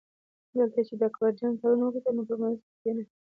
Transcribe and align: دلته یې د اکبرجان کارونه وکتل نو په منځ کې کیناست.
دلته 0.55 0.79
یې 0.87 0.95
د 0.99 1.03
اکبرجان 1.09 1.53
کارونه 1.61 1.83
وکتل 1.85 2.13
نو 2.17 2.23
په 2.29 2.35
منځ 2.41 2.57
کې 2.65 2.73
کیناست. 2.81 3.15